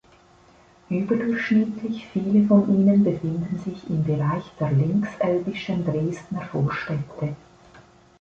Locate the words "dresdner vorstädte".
5.85-7.35